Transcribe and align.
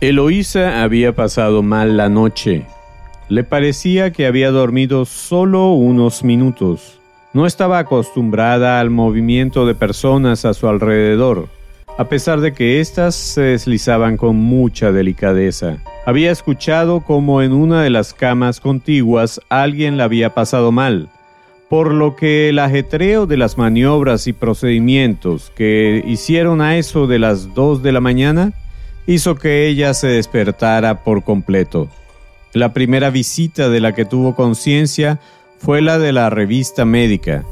Eloísa 0.00 0.84
había 0.84 1.12
pasado 1.12 1.64
mal 1.64 1.96
la 1.96 2.08
noche. 2.08 2.64
Le 3.28 3.42
parecía 3.42 4.12
que 4.12 4.26
había 4.26 4.52
dormido 4.52 5.04
solo 5.04 5.72
unos 5.72 6.22
minutos. 6.22 7.00
No 7.32 7.46
estaba 7.46 7.80
acostumbrada 7.80 8.78
al 8.78 8.90
movimiento 8.90 9.66
de 9.66 9.74
personas 9.74 10.44
a 10.44 10.54
su 10.54 10.68
alrededor, 10.68 11.48
a 11.98 12.04
pesar 12.04 12.40
de 12.40 12.52
que 12.52 12.78
éstas 12.78 13.16
se 13.16 13.40
deslizaban 13.40 14.16
con 14.16 14.36
mucha 14.36 14.92
delicadeza. 14.92 15.78
Había 16.06 16.30
escuchado 16.30 17.00
como 17.00 17.42
en 17.42 17.52
una 17.52 17.82
de 17.82 17.90
las 17.90 18.14
camas 18.14 18.60
contiguas 18.60 19.40
alguien 19.48 19.96
la 19.96 20.04
había 20.04 20.32
pasado 20.32 20.70
mal, 20.70 21.08
por 21.68 21.92
lo 21.92 22.14
que 22.14 22.50
el 22.50 22.60
ajetreo 22.60 23.26
de 23.26 23.36
las 23.36 23.58
maniobras 23.58 24.28
y 24.28 24.32
procedimientos 24.32 25.50
que 25.56 26.04
hicieron 26.06 26.60
a 26.60 26.76
eso 26.76 27.08
de 27.08 27.18
las 27.18 27.52
dos 27.52 27.82
de 27.82 27.90
la 27.90 28.00
mañana 28.00 28.52
hizo 29.08 29.36
que 29.36 29.66
ella 29.66 29.94
se 29.94 30.06
despertara 30.06 31.02
por 31.02 31.24
completo. 31.24 31.88
La 32.52 32.74
primera 32.74 33.08
visita 33.08 33.70
de 33.70 33.80
la 33.80 33.94
que 33.94 34.04
tuvo 34.04 34.36
conciencia 34.36 35.18
fue 35.58 35.80
la 35.80 35.98
de 35.98 36.12
la 36.12 36.28
revista 36.28 36.84
médica, 36.84 37.42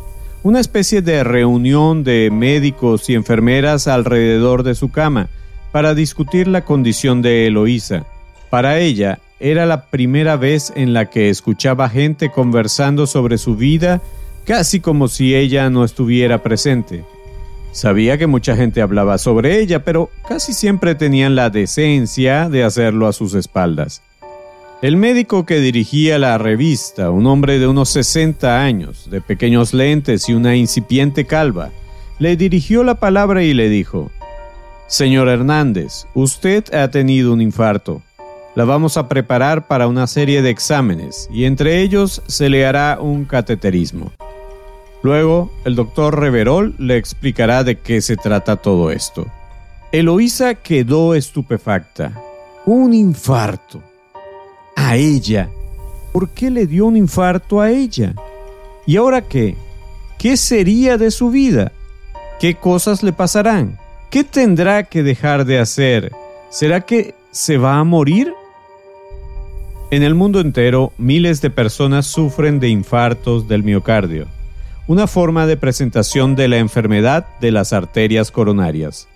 una 0.42 0.60
especie 0.60 1.00
de 1.00 1.24
reunión 1.24 2.04
de 2.04 2.28
médicos 2.30 3.08
y 3.08 3.14
enfermeras 3.14 3.88
alrededor 3.88 4.64
de 4.64 4.74
su 4.74 4.90
cama 4.90 5.28
para 5.72 5.94
discutir 5.94 6.46
la 6.46 6.62
condición 6.62 7.22
de 7.22 7.46
Eloísa. 7.46 8.04
Para 8.50 8.78
ella 8.78 9.18
era 9.40 9.64
la 9.64 9.86
primera 9.86 10.36
vez 10.36 10.74
en 10.76 10.92
la 10.92 11.06
que 11.06 11.30
escuchaba 11.30 11.88
gente 11.88 12.30
conversando 12.30 13.06
sobre 13.06 13.38
su 13.38 13.56
vida 13.56 14.02
casi 14.44 14.80
como 14.80 15.08
si 15.08 15.34
ella 15.34 15.70
no 15.70 15.84
estuviera 15.84 16.42
presente. 16.42 17.02
Sabía 17.76 18.16
que 18.16 18.26
mucha 18.26 18.56
gente 18.56 18.80
hablaba 18.80 19.18
sobre 19.18 19.60
ella, 19.60 19.84
pero 19.84 20.08
casi 20.26 20.54
siempre 20.54 20.94
tenían 20.94 21.36
la 21.36 21.50
decencia 21.50 22.48
de 22.48 22.64
hacerlo 22.64 23.06
a 23.06 23.12
sus 23.12 23.34
espaldas. 23.34 24.00
El 24.80 24.96
médico 24.96 25.44
que 25.44 25.60
dirigía 25.60 26.18
la 26.18 26.38
revista, 26.38 27.10
un 27.10 27.26
hombre 27.26 27.58
de 27.58 27.66
unos 27.66 27.90
60 27.90 28.62
años, 28.62 29.10
de 29.10 29.20
pequeños 29.20 29.74
lentes 29.74 30.26
y 30.30 30.32
una 30.32 30.56
incipiente 30.56 31.26
calva, 31.26 31.68
le 32.18 32.38
dirigió 32.38 32.82
la 32.82 32.94
palabra 32.94 33.42
y 33.42 33.52
le 33.52 33.68
dijo, 33.68 34.10
Señor 34.86 35.28
Hernández, 35.28 36.06
usted 36.14 36.72
ha 36.72 36.90
tenido 36.90 37.34
un 37.34 37.42
infarto. 37.42 38.00
La 38.54 38.64
vamos 38.64 38.96
a 38.96 39.06
preparar 39.06 39.68
para 39.68 39.86
una 39.86 40.06
serie 40.06 40.40
de 40.40 40.48
exámenes 40.48 41.28
y 41.30 41.44
entre 41.44 41.82
ellos 41.82 42.22
se 42.26 42.48
le 42.48 42.64
hará 42.64 42.96
un 42.98 43.26
cateterismo. 43.26 44.12
Luego, 45.06 45.52
el 45.64 45.76
doctor 45.76 46.18
Reverol 46.18 46.74
le 46.78 46.96
explicará 46.96 47.62
de 47.62 47.78
qué 47.78 48.00
se 48.00 48.16
trata 48.16 48.56
todo 48.56 48.90
esto. 48.90 49.28
Eloísa 49.92 50.56
quedó 50.56 51.14
estupefacta. 51.14 52.10
Un 52.64 52.92
infarto. 52.92 53.80
A 54.74 54.96
ella. 54.96 55.48
¿Por 56.12 56.30
qué 56.30 56.50
le 56.50 56.66
dio 56.66 56.86
un 56.86 56.96
infarto 56.96 57.60
a 57.60 57.70
ella? 57.70 58.16
¿Y 58.84 58.96
ahora 58.96 59.22
qué? 59.22 59.54
¿Qué 60.18 60.36
sería 60.36 60.98
de 60.98 61.12
su 61.12 61.30
vida? 61.30 61.70
¿Qué 62.40 62.56
cosas 62.56 63.04
le 63.04 63.12
pasarán? 63.12 63.78
¿Qué 64.10 64.24
tendrá 64.24 64.82
que 64.82 65.04
dejar 65.04 65.44
de 65.44 65.60
hacer? 65.60 66.10
¿Será 66.50 66.80
que 66.80 67.14
se 67.30 67.58
va 67.58 67.78
a 67.78 67.84
morir? 67.84 68.34
En 69.92 70.02
el 70.02 70.16
mundo 70.16 70.40
entero, 70.40 70.92
miles 70.98 71.40
de 71.42 71.50
personas 71.50 72.08
sufren 72.08 72.58
de 72.58 72.70
infartos 72.70 73.46
del 73.46 73.62
miocardio 73.62 74.26
una 74.86 75.06
forma 75.06 75.46
de 75.46 75.56
presentación 75.56 76.36
de 76.36 76.48
la 76.48 76.58
enfermedad 76.58 77.26
de 77.40 77.50
las 77.50 77.72
arterias 77.72 78.30
coronarias. 78.30 79.08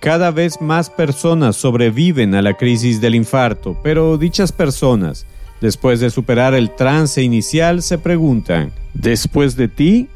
Cada 0.00 0.30
vez 0.30 0.60
más 0.60 0.90
personas 0.90 1.56
sobreviven 1.56 2.34
a 2.34 2.42
la 2.42 2.54
crisis 2.54 3.00
del 3.00 3.14
infarto, 3.14 3.76
pero 3.82 4.16
dichas 4.16 4.52
personas, 4.52 5.26
después 5.60 6.00
de 6.00 6.10
superar 6.10 6.54
el 6.54 6.70
trance 6.70 7.22
inicial, 7.22 7.82
se 7.82 7.98
preguntan, 7.98 8.72
¿después 8.94 9.56
de 9.56 9.68
ti? 9.68 10.08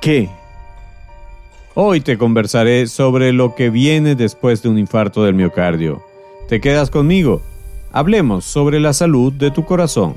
¿Qué? 0.00 0.28
Hoy 1.74 2.00
te 2.02 2.18
conversaré 2.18 2.86
sobre 2.86 3.32
lo 3.32 3.54
que 3.54 3.70
viene 3.70 4.14
después 4.14 4.62
de 4.62 4.68
un 4.68 4.78
infarto 4.78 5.24
del 5.24 5.34
miocardio. 5.34 6.02
¿Te 6.48 6.60
quedas 6.60 6.90
conmigo? 6.90 7.40
Hablemos 7.92 8.44
sobre 8.44 8.78
la 8.78 8.92
salud 8.92 9.32
de 9.32 9.50
tu 9.50 9.64
corazón. 9.64 10.16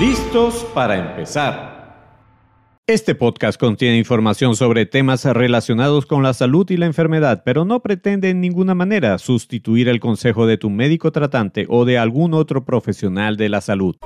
¿Listos 0.00 0.64
para 0.74 0.96
empezar? 0.96 1.76
Este 2.86 3.16
podcast 3.16 3.58
contiene 3.58 3.98
información 3.98 4.54
sobre 4.54 4.86
temas 4.86 5.24
relacionados 5.24 6.06
con 6.06 6.22
la 6.22 6.34
salud 6.34 6.70
y 6.70 6.76
la 6.76 6.86
enfermedad, 6.86 7.42
pero 7.44 7.64
no 7.64 7.80
pretende 7.80 8.30
en 8.30 8.40
ninguna 8.40 8.76
manera 8.76 9.18
sustituir 9.18 9.88
el 9.88 9.98
consejo 9.98 10.46
de 10.46 10.56
tu 10.56 10.70
médico 10.70 11.10
tratante 11.10 11.66
o 11.68 11.84
de 11.84 11.98
algún 11.98 12.32
otro 12.32 12.64
profesional 12.64 13.36
de 13.36 13.48
la 13.48 13.60
salud. 13.60 13.96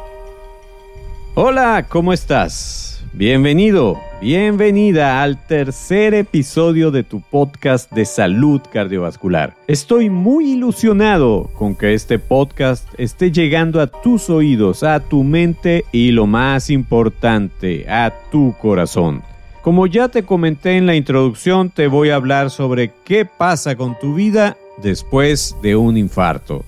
Hola, 1.35 1.87
¿cómo 1.91 2.15
estás? 2.15 3.05
Bienvenido, 3.13 4.01
bienvenida 4.23 5.21
al 5.21 5.37
tercer 5.49 6.15
episodio 6.15 6.93
de 6.93 7.03
tu 7.03 7.21
podcast 7.21 7.91
de 7.91 8.05
salud 8.05 8.61
cardiovascular. 8.73 9.57
Estoy 9.67 10.11
muy 10.11 10.53
ilusionado 10.53 11.51
con 11.59 11.75
que 11.75 11.93
este 11.93 12.21
podcast 12.21 12.87
esté 12.99 13.33
llegando 13.33 13.81
a 13.81 13.89
tus 13.89 14.31
oídos, 14.31 14.85
a 14.85 15.01
tu 15.01 15.25
mente 15.25 15.85
y 15.91 16.13
lo 16.13 16.29
más 16.29 16.71
importante, 16.71 17.91
a 17.91 18.13
tu 18.31 18.55
corazón. 18.61 19.23
Como 19.61 19.89
ya 19.89 20.09
te 20.09 20.23
comenté 20.23 20.77
en 20.77 20.87
la 20.87 20.95
introducción, 20.95 21.71
te 21.71 21.89
voy 21.89 22.11
a 22.11 22.17
hablar 22.17 22.51
sobre 22.51 22.93
qué 23.05 23.25
pasa 23.25 23.75
con 23.75 23.99
tu 23.99 24.15
vida 24.15 24.57
después 24.81 25.57
de 25.63 25.75
un 25.75 25.97
infarto. 25.97 26.65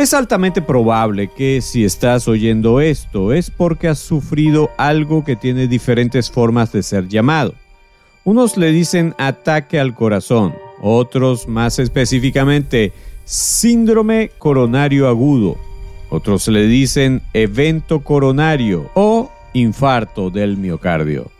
Es 0.00 0.14
altamente 0.14 0.62
probable 0.62 1.28
que 1.28 1.60
si 1.60 1.84
estás 1.84 2.26
oyendo 2.26 2.80
esto 2.80 3.34
es 3.34 3.50
porque 3.50 3.86
has 3.86 3.98
sufrido 3.98 4.70
algo 4.78 5.26
que 5.26 5.36
tiene 5.36 5.66
diferentes 5.66 6.30
formas 6.30 6.72
de 6.72 6.82
ser 6.82 7.06
llamado. 7.06 7.52
Unos 8.24 8.56
le 8.56 8.72
dicen 8.72 9.14
ataque 9.18 9.78
al 9.78 9.94
corazón, 9.94 10.54
otros 10.80 11.48
más 11.48 11.78
específicamente 11.78 12.94
síndrome 13.26 14.30
coronario 14.38 15.06
agudo, 15.06 15.58
otros 16.08 16.48
le 16.48 16.62
dicen 16.66 17.20
evento 17.34 18.00
coronario 18.00 18.90
o 18.94 19.30
infarto 19.52 20.30
del 20.30 20.56
miocardio. 20.56 21.30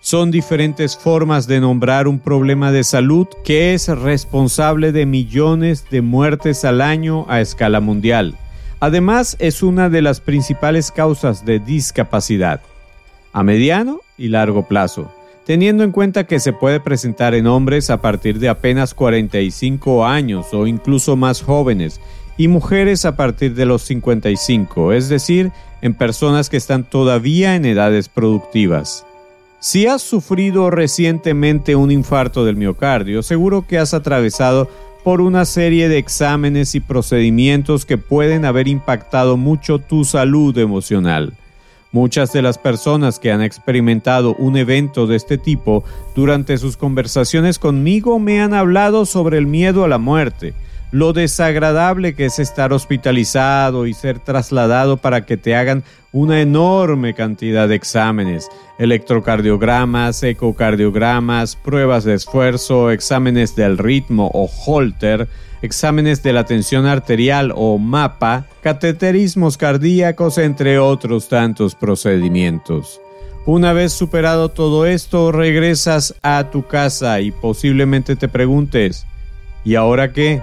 Son 0.00 0.30
diferentes 0.30 0.96
formas 0.96 1.48
de 1.48 1.60
nombrar 1.60 2.06
un 2.06 2.20
problema 2.20 2.70
de 2.70 2.84
salud 2.84 3.26
que 3.44 3.74
es 3.74 3.88
responsable 3.88 4.92
de 4.92 5.06
millones 5.06 5.90
de 5.90 6.02
muertes 6.02 6.64
al 6.64 6.80
año 6.80 7.26
a 7.28 7.40
escala 7.40 7.80
mundial. 7.80 8.36
Además, 8.80 9.36
es 9.40 9.62
una 9.62 9.88
de 9.88 10.02
las 10.02 10.20
principales 10.20 10.92
causas 10.92 11.44
de 11.44 11.58
discapacidad 11.58 12.60
a 13.32 13.42
mediano 13.42 14.00
y 14.16 14.28
largo 14.28 14.68
plazo, 14.68 15.12
teniendo 15.44 15.82
en 15.82 15.90
cuenta 15.90 16.24
que 16.24 16.38
se 16.38 16.52
puede 16.52 16.78
presentar 16.78 17.34
en 17.34 17.48
hombres 17.48 17.90
a 17.90 18.00
partir 18.00 18.38
de 18.38 18.48
apenas 18.48 18.94
45 18.94 20.06
años 20.06 20.46
o 20.52 20.68
incluso 20.68 21.16
más 21.16 21.42
jóvenes 21.42 22.00
y 22.36 22.46
mujeres 22.46 23.04
a 23.04 23.16
partir 23.16 23.54
de 23.54 23.66
los 23.66 23.82
55, 23.82 24.92
es 24.92 25.08
decir, 25.08 25.50
en 25.82 25.94
personas 25.94 26.48
que 26.48 26.56
están 26.56 26.84
todavía 26.84 27.56
en 27.56 27.64
edades 27.64 28.08
productivas. 28.08 29.04
Si 29.60 29.86
has 29.88 30.02
sufrido 30.02 30.70
recientemente 30.70 31.74
un 31.74 31.90
infarto 31.90 32.44
del 32.44 32.54
miocardio, 32.54 33.24
seguro 33.24 33.66
que 33.66 33.78
has 33.78 33.92
atravesado 33.92 34.68
por 35.02 35.20
una 35.20 35.44
serie 35.44 35.88
de 35.88 35.98
exámenes 35.98 36.76
y 36.76 36.80
procedimientos 36.80 37.84
que 37.84 37.98
pueden 37.98 38.44
haber 38.44 38.68
impactado 38.68 39.36
mucho 39.36 39.80
tu 39.80 40.04
salud 40.04 40.56
emocional. 40.58 41.34
Muchas 41.90 42.32
de 42.32 42.42
las 42.42 42.56
personas 42.56 43.18
que 43.18 43.32
han 43.32 43.42
experimentado 43.42 44.36
un 44.36 44.56
evento 44.56 45.08
de 45.08 45.16
este 45.16 45.38
tipo 45.38 45.82
durante 46.14 46.56
sus 46.58 46.76
conversaciones 46.76 47.58
conmigo 47.58 48.20
me 48.20 48.40
han 48.40 48.54
hablado 48.54 49.06
sobre 49.06 49.38
el 49.38 49.46
miedo 49.46 49.82
a 49.82 49.88
la 49.88 49.98
muerte, 49.98 50.54
lo 50.90 51.12
desagradable 51.12 52.14
que 52.14 52.26
es 52.26 52.38
estar 52.38 52.72
hospitalizado 52.72 53.86
y 53.86 53.94
ser 53.94 54.18
trasladado 54.18 54.96
para 54.96 55.26
que 55.26 55.36
te 55.36 55.54
hagan 55.54 55.84
una 56.12 56.40
enorme 56.40 57.14
cantidad 57.14 57.68
de 57.68 57.74
exámenes, 57.74 58.48
electrocardiogramas, 58.78 60.22
ecocardiogramas, 60.22 61.56
pruebas 61.56 62.04
de 62.04 62.14
esfuerzo, 62.14 62.90
exámenes 62.90 63.54
del 63.54 63.76
ritmo 63.76 64.30
o 64.32 64.46
holter, 64.46 65.28
exámenes 65.60 66.22
de 66.22 66.32
la 66.32 66.44
tensión 66.44 66.86
arterial 66.86 67.52
o 67.54 67.76
mapa, 67.76 68.46
cateterismos 68.62 69.58
cardíacos, 69.58 70.38
entre 70.38 70.78
otros 70.78 71.28
tantos 71.28 71.74
procedimientos. 71.74 73.00
Una 73.44 73.72
vez 73.72 73.92
superado 73.92 74.50
todo 74.50 74.86
esto, 74.86 75.32
regresas 75.32 76.14
a 76.22 76.50
tu 76.50 76.66
casa 76.66 77.20
y 77.20 77.30
posiblemente 77.30 78.16
te 78.16 78.28
preguntes, 78.28 79.06
¿y 79.64 79.74
ahora 79.74 80.12
qué? 80.12 80.42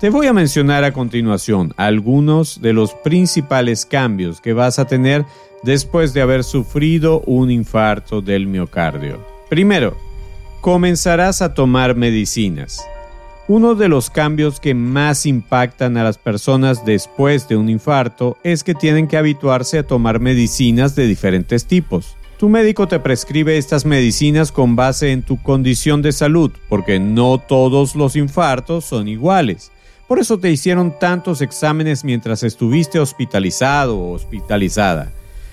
Te 0.00 0.10
voy 0.10 0.28
a 0.28 0.32
mencionar 0.32 0.84
a 0.84 0.92
continuación 0.92 1.74
algunos 1.76 2.62
de 2.62 2.72
los 2.72 2.94
principales 2.94 3.84
cambios 3.84 4.40
que 4.40 4.52
vas 4.52 4.78
a 4.78 4.84
tener 4.84 5.24
después 5.64 6.14
de 6.14 6.20
haber 6.22 6.44
sufrido 6.44 7.20
un 7.22 7.50
infarto 7.50 8.22
del 8.22 8.46
miocardio. 8.46 9.18
Primero, 9.50 9.96
comenzarás 10.60 11.42
a 11.42 11.52
tomar 11.52 11.96
medicinas. 11.96 12.80
Uno 13.48 13.74
de 13.74 13.88
los 13.88 14.08
cambios 14.08 14.60
que 14.60 14.72
más 14.72 15.26
impactan 15.26 15.96
a 15.96 16.04
las 16.04 16.16
personas 16.16 16.84
después 16.84 17.48
de 17.48 17.56
un 17.56 17.68
infarto 17.68 18.38
es 18.44 18.62
que 18.62 18.74
tienen 18.74 19.08
que 19.08 19.16
habituarse 19.16 19.78
a 19.78 19.86
tomar 19.86 20.20
medicinas 20.20 20.94
de 20.94 21.08
diferentes 21.08 21.64
tipos. 21.66 22.14
Tu 22.38 22.48
médico 22.48 22.86
te 22.86 23.00
prescribe 23.00 23.58
estas 23.58 23.84
medicinas 23.84 24.52
con 24.52 24.76
base 24.76 25.10
en 25.10 25.22
tu 25.22 25.42
condición 25.42 26.02
de 26.02 26.12
salud, 26.12 26.52
porque 26.68 27.00
no 27.00 27.38
todos 27.38 27.96
los 27.96 28.14
infartos 28.14 28.84
son 28.84 29.08
iguales. 29.08 29.72
Por 30.08 30.18
eso 30.18 30.38
te 30.38 30.50
hicieron 30.50 30.98
tantos 30.98 31.42
exámenes 31.42 32.02
mientras 32.02 32.42
estuviste 32.42 32.98
hospitalizado 32.98 33.98
o 33.98 34.12
hospitalizada. 34.12 35.12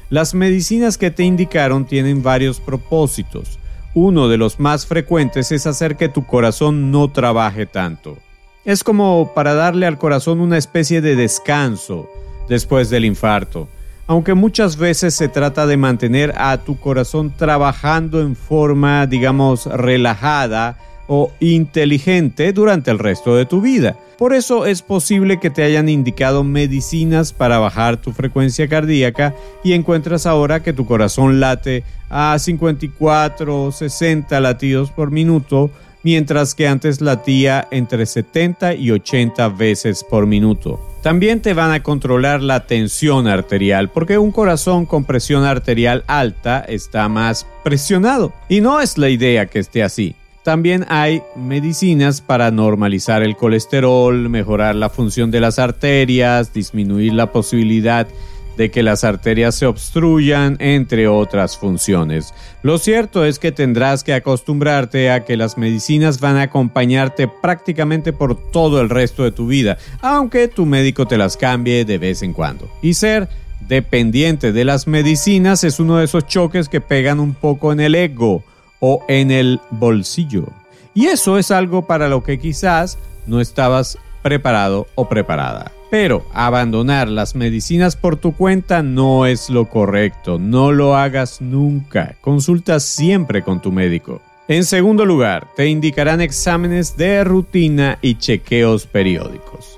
Las 0.10 0.34
medicinas 0.34 0.98
que 0.98 1.12
te 1.12 1.24
indicaron 1.24 1.86
tienen 1.86 2.24
varios 2.24 2.62
propósitos. 2.62 3.60
Uno 3.94 4.30
de 4.30 4.38
los 4.38 4.60
más 4.60 4.86
frecuentes 4.86 5.52
es 5.52 5.68
hacer 5.68 5.98
que 5.98 6.08
tu 6.08 6.26
corazón 6.26 6.90
no 6.90 7.12
trabaje 7.12 7.66
tanto. 7.66 8.18
Es 8.64 8.84
como 8.84 9.34
para 9.36 9.56
darle 9.56 9.88
al 9.88 9.98
corazón 9.98 10.40
una 10.40 10.58
especie 10.58 11.02
de 11.02 11.18
descanso 11.18 12.10
después 12.48 12.90
del 12.90 13.04
infarto, 13.04 13.68
aunque 14.08 14.36
muchas 14.36 14.78
veces 14.78 15.16
se 15.16 15.28
trata 15.28 15.68
de 15.68 15.78
mantener 15.78 16.34
a 16.38 16.58
tu 16.60 16.80
corazón 16.80 17.34
trabajando 17.36 18.22
en 18.22 18.36
forma, 18.38 19.06
digamos, 19.06 19.66
relajada 19.66 20.78
o 21.08 21.32
inteligente 21.40 22.54
durante 22.54 22.92
el 22.92 23.00
resto 23.00 23.36
de 23.36 23.46
tu 23.46 23.62
vida. 23.62 23.98
Por 24.18 24.34
eso 24.34 24.66
es 24.66 24.82
posible 24.82 25.40
que 25.40 25.50
te 25.50 25.64
hayan 25.64 25.90
indicado 25.90 26.44
medicinas 26.44 27.34
para 27.34 27.60
bajar 27.60 27.98
tu 27.98 28.14
frecuencia 28.14 28.68
cardíaca 28.68 29.36
y 29.64 29.74
encuentras 29.74 30.26
ahora 30.26 30.64
que 30.64 30.74
tu 30.74 30.86
corazón 30.86 31.40
late 31.40 31.84
a 32.10 32.38
54 32.40 33.64
o 33.64 33.72
60 33.72 34.40
latidos 34.40 34.92
por 34.92 35.12
minuto, 35.12 35.70
mientras 36.04 36.56
que 36.56 36.68
antes 36.68 37.02
latía 37.02 37.68
entre 37.72 38.06
70 38.06 38.76
y 38.76 38.92
80 38.92 39.50
veces 39.50 40.06
por 40.10 40.26
minuto. 40.28 40.80
También 41.02 41.42
te 41.42 41.54
van 41.54 41.72
a 41.72 41.84
controlar 41.84 42.42
la 42.42 42.66
tensión 42.66 43.28
arterial, 43.28 43.92
porque 43.92 44.18
un 44.18 44.32
corazón 44.32 44.86
con 44.86 45.04
presión 45.04 45.44
arterial 45.44 46.04
alta 46.08 46.62
está 46.68 47.10
más 47.10 47.46
presionado. 47.64 48.34
Y 48.50 48.62
no 48.62 48.80
es 48.80 48.98
la 48.98 49.10
idea 49.10 49.46
que 49.48 49.60
esté 49.60 49.84
así. 49.84 50.16
También 50.46 50.86
hay 50.90 51.24
medicinas 51.36 52.22
para 52.22 52.52
normalizar 52.52 53.24
el 53.24 53.36
colesterol, 53.36 54.30
mejorar 54.30 54.76
la 54.76 54.92
función 54.92 55.32
de 55.32 55.40
las 55.40 55.58
arterias, 55.58 56.54
disminuir 56.54 57.14
la 57.14 57.32
posibilidad 57.32 58.08
de 58.56 58.70
que 58.70 58.84
las 58.84 59.04
arterias 59.04 59.56
se 59.56 59.66
obstruyan, 59.66 60.56
entre 60.60 61.08
otras 61.08 61.58
funciones. 61.58 62.32
Lo 62.62 62.78
cierto 62.78 63.26
es 63.26 63.40
que 63.40 63.52
tendrás 63.52 64.04
que 64.04 64.14
acostumbrarte 64.14 65.10
a 65.10 65.26
que 65.26 65.36
las 65.36 65.58
medicinas 65.58 66.20
van 66.20 66.38
a 66.38 66.44
acompañarte 66.44 67.28
prácticamente 67.28 68.14
por 68.14 68.36
todo 68.52 68.82
el 68.82 68.90
resto 68.90 69.24
de 69.24 69.32
tu 69.32 69.48
vida, 69.48 69.80
aunque 70.00 70.48
tu 70.48 70.68
médico 70.68 71.08
te 71.08 71.18
las 71.18 71.38
cambie 71.38 71.86
de 71.86 71.98
vez 71.98 72.22
en 72.22 72.34
cuando. 72.34 72.70
Y 72.84 72.94
ser 72.94 73.30
dependiente 73.68 74.52
de 74.52 74.64
las 74.64 74.86
medicinas 74.86 75.64
es 75.64 75.80
uno 75.80 75.98
de 75.98 76.06
esos 76.06 76.28
choques 76.28 76.70
que 76.70 76.82
pegan 76.82 77.20
un 77.20 77.34
poco 77.34 77.72
en 77.72 77.80
el 77.80 77.96
ego 77.96 78.44
o 78.80 79.04
en 79.08 79.32
el 79.32 79.60
bolsillo. 79.70 80.48
Y 80.94 81.08
eso 81.08 81.38
es 81.38 81.52
algo 81.52 81.86
para 81.86 82.08
lo 82.08 82.24
que 82.24 82.40
quizás 82.40 82.98
no 83.28 83.42
estabas 83.42 83.98
preparado 84.22 84.88
o 84.96 85.08
preparada. 85.08 85.72
Pero 85.92 86.26
abandonar 86.34 87.08
las 87.08 87.36
medicinas 87.36 87.96
por 87.96 88.18
tu 88.18 88.34
cuenta 88.34 88.82
no 88.82 89.26
es 89.26 89.50
lo 89.50 89.70
correcto, 89.70 90.40
no 90.40 90.72
lo 90.72 90.96
hagas 90.96 91.42
nunca, 91.42 92.16
consulta 92.22 92.80
siempre 92.80 93.44
con 93.44 93.62
tu 93.62 93.72
médico. 93.72 94.22
En 94.48 94.64
segundo 94.64 95.06
lugar, 95.06 95.48
te 95.56 95.68
indicarán 95.68 96.22
exámenes 96.22 96.98
de 96.98 97.24
rutina 97.24 97.98
y 98.02 98.16
chequeos 98.16 98.86
periódicos. 98.88 99.75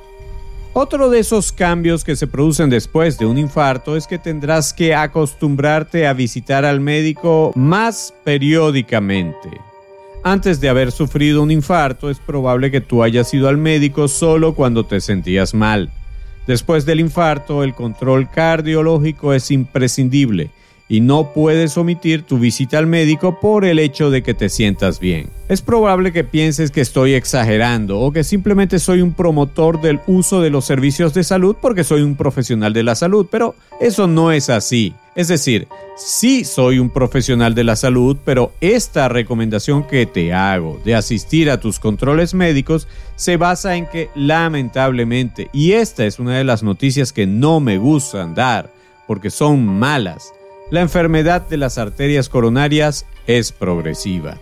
Otro 0.79 1.09
de 1.09 1.17
esos 1.17 1.51
cambios 1.51 2.03
que 2.03 2.15
se 2.15 2.27
producen 2.27 2.69
después 2.69 3.17
de 3.17 3.25
un 3.25 3.39
infarto 3.39 3.97
es 3.97 4.05
que 4.05 4.19
tendrás 4.19 4.73
que 4.73 4.93
acostumbrarte 4.93 6.05
a 6.05 6.13
visitar 6.13 6.65
al 6.65 6.79
médico 6.79 7.51
más 7.55 8.13
periódicamente. 8.23 9.49
Antes 10.23 10.61
de 10.61 10.69
haber 10.69 10.91
sufrido 10.91 11.41
un 11.41 11.49
infarto 11.49 12.11
es 12.11 12.19
probable 12.19 12.69
que 12.69 12.79
tú 12.79 13.01
hayas 13.01 13.33
ido 13.33 13.47
al 13.47 13.57
médico 13.57 14.07
solo 14.07 14.53
cuando 14.53 14.85
te 14.85 15.01
sentías 15.01 15.55
mal. 15.55 15.89
Después 16.45 16.85
del 16.85 16.99
infarto 16.99 17.63
el 17.63 17.73
control 17.73 18.29
cardiológico 18.29 19.33
es 19.33 19.49
imprescindible 19.49 20.51
y 20.89 21.01
no 21.01 21.33
puedes 21.33 21.77
omitir 21.77 22.23
tu 22.23 22.39
visita 22.39 22.77
al 22.77 22.87
médico 22.87 23.39
por 23.39 23.65
el 23.65 23.79
hecho 23.79 24.09
de 24.09 24.23
que 24.23 24.33
te 24.33 24.49
sientas 24.49 24.99
bien. 24.99 25.29
Es 25.49 25.61
probable 25.61 26.11
que 26.11 26.23
pienses 26.23 26.71
que 26.71 26.81
estoy 26.81 27.13
exagerando 27.13 27.99
o 27.99 28.11
que 28.11 28.23
simplemente 28.23 28.79
soy 28.79 29.01
un 29.01 29.13
promotor 29.13 29.81
del 29.81 29.99
uso 30.07 30.41
de 30.41 30.49
los 30.49 30.65
servicios 30.65 31.13
de 31.13 31.23
salud 31.23 31.55
porque 31.61 31.83
soy 31.83 32.01
un 32.01 32.15
profesional 32.15 32.73
de 32.73 32.83
la 32.83 32.95
salud, 32.95 33.27
pero 33.29 33.55
eso 33.79 34.07
no 34.07 34.31
es 34.31 34.49
así. 34.49 34.93
Es 35.15 35.29
decir, 35.29 35.67
sí 35.95 36.45
soy 36.45 36.77
un 36.77 36.91
profesional 36.91 37.55
de 37.55 37.63
la 37.63 37.75
salud, 37.75 38.17
pero 38.23 38.51
esta 38.61 39.09
recomendación 39.09 39.83
que 39.83 40.05
te 40.05 40.31
hago 40.31 40.79
de 40.85 40.93
asistir 40.93 41.49
a 41.49 41.59
tus 41.59 41.79
controles 41.79 42.33
médicos 42.35 42.87
se 43.15 43.35
basa 43.35 43.75
en 43.75 43.87
que 43.87 44.09
lamentablemente, 44.15 45.49
y 45.53 45.71
esta 45.71 46.05
es 46.05 46.19
una 46.19 46.37
de 46.37 46.43
las 46.43 46.61
noticias 46.61 47.13
que 47.13 47.25
no 47.25 47.59
me 47.59 47.79
gustan 47.79 48.35
dar, 48.35 48.71
porque 49.07 49.31
son 49.31 49.65
malas, 49.65 50.33
la 50.69 50.81
enfermedad 50.81 51.47
de 51.47 51.57
las 51.57 51.77
arterias 51.77 52.29
coronarias 52.29 53.05
es 53.25 53.51
progresiva. 53.51 54.37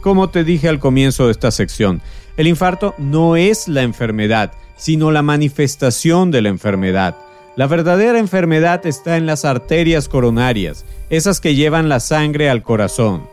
Como 0.00 0.30
te 0.30 0.44
dije 0.44 0.68
al 0.68 0.78
comienzo 0.78 1.26
de 1.26 1.32
esta 1.32 1.50
sección, 1.50 2.00
el 2.36 2.46
infarto 2.46 2.94
no 2.98 3.36
es 3.36 3.68
la 3.68 3.82
enfermedad, 3.82 4.52
sino 4.76 5.10
la 5.10 5.22
manifestación 5.22 6.30
de 6.30 6.42
la 6.42 6.48
enfermedad. 6.48 7.16
La 7.56 7.66
verdadera 7.66 8.18
enfermedad 8.18 8.86
está 8.86 9.16
en 9.16 9.26
las 9.26 9.44
arterias 9.44 10.08
coronarias, 10.08 10.84
esas 11.10 11.40
que 11.40 11.54
llevan 11.54 11.88
la 11.88 12.00
sangre 12.00 12.48
al 12.48 12.62
corazón. 12.62 13.26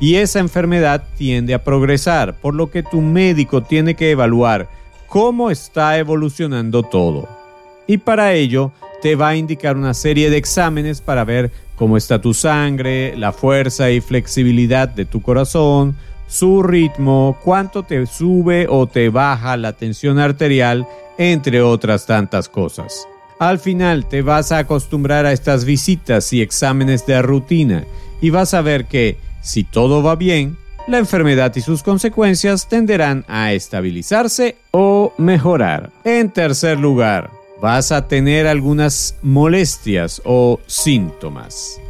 Y 0.00 0.16
esa 0.16 0.40
enfermedad 0.40 1.04
tiende 1.16 1.54
a 1.54 1.64
progresar, 1.64 2.34
por 2.40 2.54
lo 2.54 2.70
que 2.70 2.82
tu 2.82 3.00
médico 3.00 3.62
tiene 3.62 3.94
que 3.94 4.10
evaluar 4.10 4.68
cómo 5.06 5.50
está 5.50 5.96
evolucionando 5.98 6.82
todo. 6.82 7.28
Y 7.86 7.98
para 7.98 8.34
ello 8.34 8.72
te 9.02 9.14
va 9.14 9.28
a 9.28 9.36
indicar 9.36 9.76
una 9.76 9.94
serie 9.94 10.30
de 10.30 10.36
exámenes 10.36 11.00
para 11.00 11.24
ver 11.24 11.50
cómo 11.76 11.96
está 11.96 12.20
tu 12.20 12.34
sangre, 12.34 13.16
la 13.16 13.32
fuerza 13.32 13.90
y 13.90 14.00
flexibilidad 14.00 14.88
de 14.88 15.04
tu 15.04 15.22
corazón, 15.22 15.96
su 16.26 16.62
ritmo, 16.62 17.38
cuánto 17.42 17.84
te 17.84 18.04
sube 18.06 18.66
o 18.68 18.86
te 18.86 19.08
baja 19.08 19.56
la 19.56 19.72
tensión 19.72 20.18
arterial, 20.18 20.86
entre 21.16 21.62
otras 21.62 22.06
tantas 22.06 22.48
cosas. 22.48 23.06
Al 23.38 23.58
final 23.58 24.06
te 24.08 24.22
vas 24.22 24.50
a 24.50 24.58
acostumbrar 24.58 25.24
a 25.24 25.32
estas 25.32 25.64
visitas 25.64 26.32
y 26.32 26.42
exámenes 26.42 27.06
de 27.06 27.22
rutina 27.22 27.84
y 28.20 28.30
vas 28.30 28.52
a 28.52 28.62
ver 28.62 28.86
que, 28.86 29.16
si 29.40 29.62
todo 29.62 30.02
va 30.02 30.16
bien, 30.16 30.56
la 30.88 30.98
enfermedad 30.98 31.54
y 31.54 31.60
sus 31.60 31.82
consecuencias 31.82 32.68
tenderán 32.68 33.24
a 33.28 33.52
estabilizarse 33.52 34.56
o 34.70 35.12
mejorar. 35.18 35.90
En 36.02 36.30
tercer 36.30 36.80
lugar, 36.80 37.30
vas 37.60 37.92
a 37.92 38.08
tener 38.08 38.46
algunas 38.46 39.16
molestias 39.22 40.22
o 40.24 40.60
síntomas. 40.66 41.80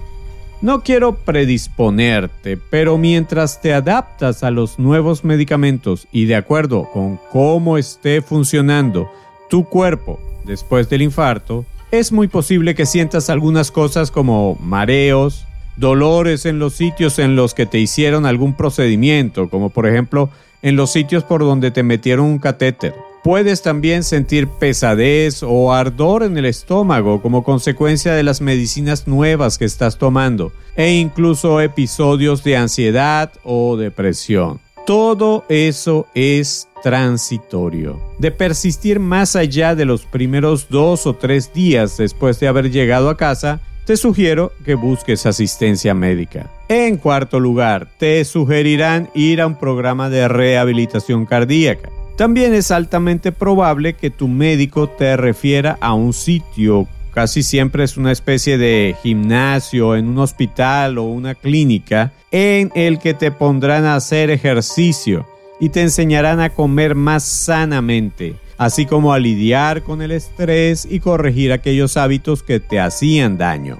No 0.60 0.82
quiero 0.82 1.14
predisponerte, 1.14 2.56
pero 2.56 2.98
mientras 2.98 3.60
te 3.60 3.72
adaptas 3.72 4.42
a 4.42 4.50
los 4.50 4.78
nuevos 4.78 5.22
medicamentos 5.22 6.08
y 6.10 6.25
de 6.25 6.34
acuerdo 6.34 6.88
con 6.92 7.20
cómo 7.30 7.78
esté 7.78 8.22
funcionando 8.22 9.08
tu 9.48 9.64
cuerpo 9.64 10.18
después 10.44 10.88
del 10.88 11.02
infarto, 11.02 11.64
es 11.92 12.10
muy 12.10 12.26
posible 12.26 12.75
que 12.75 12.87
sientas 12.87 13.30
algunas 13.30 13.70
cosas 13.70 14.10
como 14.10 14.56
mareos, 14.60 15.46
dolores 15.76 16.44
en 16.44 16.58
los 16.58 16.75
sitios 16.75 17.20
en 17.20 17.37
los 17.37 17.54
que 17.54 17.66
te 17.66 17.78
hicieron 17.78 18.26
algún 18.26 18.54
procedimiento, 18.54 19.48
como 19.48 19.70
por 19.70 19.87
ejemplo 19.87 20.28
en 20.60 20.75
los 20.75 20.90
sitios 20.90 21.22
por 21.22 21.40
donde 21.42 21.70
te 21.70 21.84
metieron 21.84 22.26
un 22.26 22.38
catéter, 22.38 22.94
Puedes 23.28 23.61
también 23.61 24.04
sentir 24.04 24.49
pesadez 24.49 25.42
o 25.42 25.75
ardor 25.75 26.23
en 26.23 26.38
el 26.38 26.47
estómago 26.47 27.20
como 27.20 27.44
consecuencia 27.44 28.14
de 28.14 28.23
las 28.23 28.40
medicinas 28.40 29.06
nuevas 29.06 29.58
que 29.58 29.66
estás 29.66 29.99
tomando 29.99 30.50
e 30.76 30.92
incluso 30.94 31.61
episodios 31.61 32.42
de 32.42 32.56
ansiedad 32.56 33.30
o 33.44 33.76
depresión. 33.76 34.61
Todo 34.87 35.44
eso 35.50 36.06
es 36.14 36.70
transitorio. 36.82 38.00
De 38.18 38.30
persistir 38.30 38.99
más 38.99 39.37
allá 39.37 39.75
de 39.75 39.85
los 39.85 40.06
primeros 40.06 40.70
dos 40.70 41.06
o 41.06 41.12
tres 41.12 41.52
días 41.52 41.99
después 41.99 42.40
de 42.40 42.49
haber 42.49 42.70
llegado 42.70 43.11
a 43.11 43.18
casa, 43.18 43.61
te 43.85 43.99
sugiero 43.99 44.54
que 44.64 44.75
busques 44.75 45.26
asistencia 45.26 45.92
médica. 45.92 46.50
En 46.70 46.97
cuarto 46.97 47.40
lugar, 47.40 47.88
te 47.99 48.25
sugerirán 48.25 49.11
ir 49.14 49.42
a 49.42 49.47
un 49.47 49.58
programa 49.58 50.08
de 50.08 50.28
rehabilitación 50.28 51.26
cardíaca. 51.26 51.90
También 52.18 52.52
es 52.52 52.72
altamente 52.72 53.30
probable 53.30 53.92
que 53.92 54.10
tu 54.10 54.26
médico 54.26 54.88
te 54.88 55.16
refiera 55.16 55.78
a 55.80 55.94
un 55.94 56.12
sitio, 56.12 56.88
casi 57.14 57.44
siempre 57.44 57.84
es 57.84 57.96
una 57.96 58.10
especie 58.10 58.58
de 58.58 58.96
gimnasio 59.04 59.94
en 59.94 60.08
un 60.08 60.18
hospital 60.18 60.98
o 60.98 61.04
una 61.04 61.37
clínica, 61.37 62.12
en 62.32 62.72
el 62.75 62.98
que 62.98 63.14
te 63.14 63.30
pondrán 63.30 63.84
a 63.84 63.94
hacer 63.94 64.30
ejercicio 64.30 65.28
y 65.60 65.68
te 65.68 65.82
enseñarán 65.82 66.40
a 66.40 66.50
comer 66.50 66.96
más 66.96 67.22
sanamente, 67.22 68.34
así 68.56 68.84
como 68.84 69.12
a 69.12 69.20
lidiar 69.20 69.84
con 69.84 70.02
el 70.02 70.10
estrés 70.10 70.88
y 70.90 70.98
corregir 70.98 71.52
aquellos 71.52 71.96
hábitos 71.96 72.42
que 72.42 72.58
te 72.58 72.80
hacían 72.80 73.38
daño. 73.38 73.78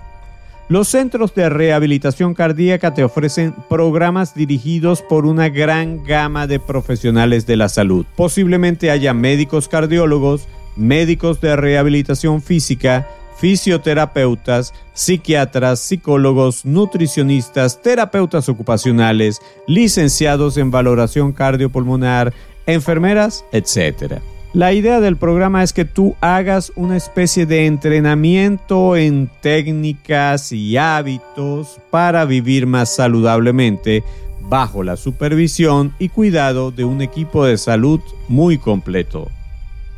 Los 0.69 0.89
centros 0.89 1.35
de 1.35 1.49
rehabilitación 1.49 2.35
cardíaca 2.35 2.93
te 2.93 3.03
ofrecen 3.03 3.55
programas 3.71 4.35
dirigidos 4.35 5.01
por 5.01 5.25
una 5.25 5.49
gran 5.49 6.05
gama 6.05 6.47
de 6.47 6.61
profesionales 6.61 7.47
de 7.47 7.57
la 7.57 7.71
salud. 7.71 8.05
Posiblemente 8.17 8.91
haya 8.91 9.15
médicos 9.15 9.67
cardiólogos, 9.67 10.47
médicos 10.77 11.41
de 11.41 11.57
rehabilitación 11.57 12.43
física, 12.43 13.09
fisioterapeutas, 13.39 14.75
psiquiatras, 14.93 15.81
psicólogos, 15.81 16.67
nutricionistas, 16.67 17.81
terapeutas 17.81 18.51
ocupacionales, 18.51 19.41
licenciados 19.67 20.59
en 20.59 20.71
valoración 20.71 21.33
cardiopulmonar, 21.33 22.35
enfermeras, 22.67 23.43
etc. 23.53 24.21
La 24.55 24.73
idea 24.73 25.01
del 25.01 25.19
programa 25.19 25.63
es 25.63 25.75
que 25.75 25.85
tú 25.85 26.17
hagas 26.23 26.73
una 26.75 26.97
especie 26.97 27.45
de 27.45 27.67
entrenamiento 27.67 28.97
en 28.97 29.29
técnicas 29.43 30.53
y 30.53 30.79
hábitos 30.79 31.79
para 31.91 32.25
vivir 32.25 32.67
más 32.67 32.95
saludablemente 32.95 34.03
bajo 34.41 34.83
la 34.83 34.97
supervisión 34.97 35.93
y 35.99 36.09
cuidado 36.09 36.71
de 36.71 36.87
un 36.87 37.03
equipo 37.03 37.45
de 37.45 37.59
salud 37.59 38.01
muy 38.27 38.57
completo. 38.57 39.29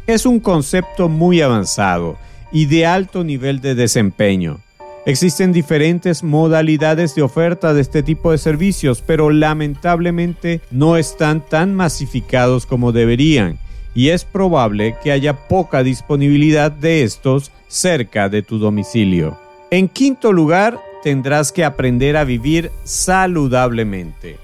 Es 0.09 0.27
un 0.27 0.41
concepto 0.41 1.09
muy 1.09 1.41
avanzado 1.41 2.19
y 2.51 2.67
de 2.67 2.87
alto 2.87 3.23
nivel 3.23 3.61
de 3.61 3.77
desempeño. 3.77 4.59
Existen 5.07 5.53
diferentes 5.53 6.25
modalidades 6.25 7.15
de 7.15 7.23
oferta 7.23 7.73
de 7.73 7.83
este 7.83 8.03
tipo 8.03 8.33
de 8.33 8.39
servicios, 8.39 9.01
pero 9.01 9.31
lamentablemente 9.31 10.61
no 10.73 10.97
están 10.97 11.41
tan 11.41 11.73
masificados 11.77 12.67
como 12.67 12.91
deberían 12.91 13.61
y 13.95 14.11
es 14.11 14.25
probable 14.25 14.97
que 15.03 15.13
haya 15.13 15.49
poca 15.49 15.83
disponibilidad 15.83 16.71
de 16.71 17.03
estos 17.03 17.51
cerca 17.69 18.29
de 18.29 18.43
tu 18.43 18.59
domicilio. 18.59 19.39
En 19.71 19.89
quinto 19.89 20.33
lugar, 20.33 20.81
tendrás 21.03 21.53
que 21.53 21.65
aprender 21.65 22.17
a 22.17 22.25
vivir 22.25 22.71
saludablemente. 22.85 24.39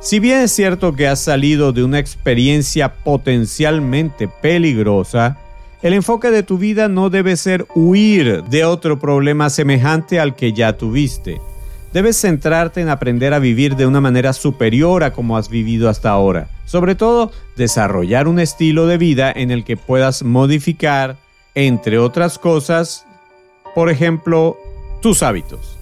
Si 0.00 0.20
bien 0.20 0.42
es 0.42 0.52
cierto 0.52 0.94
que 0.94 1.08
has 1.08 1.20
salido 1.20 1.72
de 1.72 1.82
una 1.82 1.98
experiencia 1.98 2.94
potencialmente 2.94 4.28
peligrosa, 4.28 5.38
el 5.82 5.94
enfoque 5.94 6.30
de 6.30 6.42
tu 6.42 6.58
vida 6.58 6.88
no 6.88 7.10
debe 7.10 7.36
ser 7.36 7.66
huir 7.74 8.44
de 8.44 8.64
otro 8.64 8.98
problema 8.98 9.50
semejante 9.50 10.20
al 10.20 10.34
que 10.34 10.52
ya 10.52 10.76
tuviste. 10.76 11.40
Debes 11.92 12.20
centrarte 12.20 12.80
en 12.80 12.88
aprender 12.88 13.32
a 13.34 13.38
vivir 13.38 13.76
de 13.76 13.86
una 13.86 14.00
manera 14.00 14.32
superior 14.32 15.02
a 15.02 15.12
como 15.12 15.36
has 15.36 15.48
vivido 15.48 15.88
hasta 15.88 16.10
ahora. 16.10 16.48
Sobre 16.66 16.94
todo, 16.94 17.32
desarrollar 17.56 18.28
un 18.28 18.38
estilo 18.38 18.86
de 18.86 18.98
vida 18.98 19.32
en 19.34 19.50
el 19.50 19.64
que 19.64 19.78
puedas 19.78 20.22
modificar, 20.22 21.16
entre 21.54 21.98
otras 21.98 22.38
cosas, 22.38 23.06
por 23.74 23.88
ejemplo, 23.88 24.58
tus 25.00 25.22
hábitos. 25.22 25.78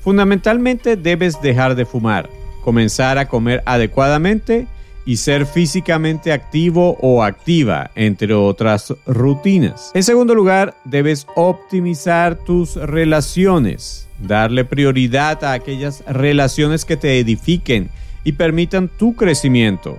Fundamentalmente 0.00 0.96
debes 0.96 1.40
dejar 1.40 1.76
de 1.76 1.86
fumar, 1.86 2.28
comenzar 2.64 3.18
a 3.18 3.28
comer 3.28 3.62
adecuadamente 3.64 4.66
y 5.06 5.18
ser 5.18 5.46
físicamente 5.46 6.32
activo 6.32 6.96
o 7.00 7.22
activa, 7.22 7.92
entre 7.94 8.34
otras 8.34 8.92
rutinas. 9.06 9.92
En 9.94 10.02
segundo 10.02 10.34
lugar, 10.34 10.74
debes 10.84 11.28
optimizar 11.36 12.34
tus 12.34 12.74
relaciones 12.74 14.08
darle 14.22 14.64
prioridad 14.64 15.42
a 15.44 15.52
aquellas 15.52 16.04
relaciones 16.06 16.84
que 16.84 16.96
te 16.96 17.18
edifiquen 17.18 17.90
y 18.24 18.32
permitan 18.32 18.88
tu 18.88 19.14
crecimiento. 19.14 19.98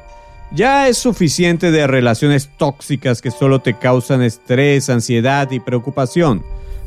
Ya 0.54 0.88
es 0.88 1.00
suficiente 1.00 1.72
de 1.72 1.88
relaciones 1.88 2.48
tóxicas 2.58 3.24
que 3.24 3.32
solo 3.32 3.60
te 3.60 3.74
causan 3.74 4.22
estrés, 4.22 4.88
ansiedad 4.90 5.50
y 5.50 5.60
preocupación. 5.60 6.44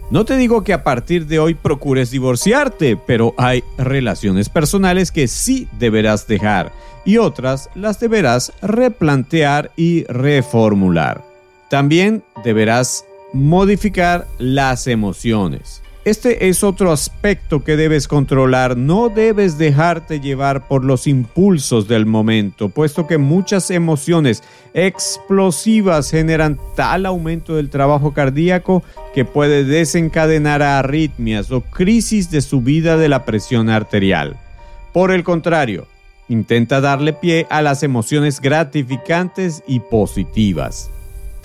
No 0.08 0.24
te 0.24 0.36
digo 0.36 0.62
que 0.62 0.72
a 0.72 0.84
partir 0.84 1.26
de 1.26 1.40
hoy 1.40 1.54
procures 1.54 2.12
divorciarte, 2.12 2.96
pero 2.96 3.34
hay 3.36 3.64
relaciones 3.76 4.48
personales 4.48 5.10
que 5.10 5.26
sí 5.26 5.66
deberás 5.80 6.28
dejar 6.28 6.70
y 7.04 7.16
otras 7.16 7.68
las 7.74 7.98
deberás 7.98 8.52
replantear 8.62 9.72
y 9.76 10.04
reformular. 10.04 11.24
También 11.68 12.22
deberás 12.44 13.04
modificar 13.32 14.28
las 14.38 14.86
emociones. 14.86 15.82
Este 16.06 16.48
es 16.48 16.62
otro 16.62 16.92
aspecto 16.92 17.64
que 17.64 17.76
debes 17.76 18.06
controlar. 18.06 18.76
No 18.76 19.08
debes 19.08 19.58
dejarte 19.58 20.20
llevar 20.20 20.68
por 20.68 20.84
los 20.84 21.08
impulsos 21.08 21.88
del 21.88 22.06
momento, 22.06 22.68
puesto 22.68 23.08
que 23.08 23.18
muchas 23.18 23.72
emociones 23.72 24.44
explosivas 24.72 26.12
generan 26.12 26.60
tal 26.76 27.06
aumento 27.06 27.56
del 27.56 27.70
trabajo 27.70 28.14
cardíaco 28.14 28.84
que 29.16 29.24
puede 29.24 29.64
desencadenar 29.64 30.62
arritmias 30.62 31.50
o 31.50 31.62
crisis 31.62 32.30
de 32.30 32.40
subida 32.40 32.96
de 32.96 33.08
la 33.08 33.24
presión 33.24 33.68
arterial. 33.68 34.36
Por 34.92 35.10
el 35.10 35.24
contrario, 35.24 35.88
intenta 36.28 36.80
darle 36.80 37.14
pie 37.14 37.48
a 37.50 37.62
las 37.62 37.82
emociones 37.82 38.40
gratificantes 38.40 39.64
y 39.66 39.80
positivas. 39.80 40.88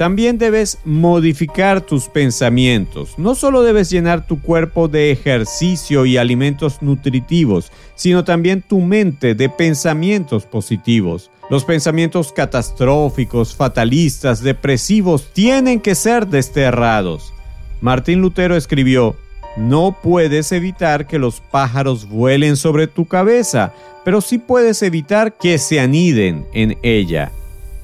También 0.01 0.39
debes 0.39 0.79
modificar 0.83 1.79
tus 1.79 2.07
pensamientos. 2.07 3.19
No 3.19 3.35
solo 3.35 3.61
debes 3.61 3.91
llenar 3.91 4.25
tu 4.25 4.41
cuerpo 4.41 4.87
de 4.87 5.11
ejercicio 5.11 6.07
y 6.07 6.17
alimentos 6.17 6.81
nutritivos, 6.81 7.71
sino 7.93 8.23
también 8.23 8.63
tu 8.63 8.79
mente 8.79 9.35
de 9.35 9.47
pensamientos 9.47 10.47
positivos. 10.47 11.29
Los 11.51 11.65
pensamientos 11.65 12.31
catastróficos, 12.31 13.55
fatalistas, 13.55 14.41
depresivos 14.41 15.31
tienen 15.33 15.79
que 15.79 15.93
ser 15.93 16.25
desterrados. 16.25 17.31
Martín 17.79 18.21
Lutero 18.21 18.55
escribió, 18.55 19.15
no 19.55 19.95
puedes 20.01 20.51
evitar 20.51 21.05
que 21.05 21.19
los 21.19 21.41
pájaros 21.41 22.09
vuelen 22.09 22.57
sobre 22.57 22.87
tu 22.87 23.05
cabeza, 23.05 23.71
pero 24.03 24.21
sí 24.21 24.39
puedes 24.39 24.81
evitar 24.81 25.37
que 25.37 25.59
se 25.59 25.79
aniden 25.79 26.47
en 26.53 26.79
ella. 26.81 27.31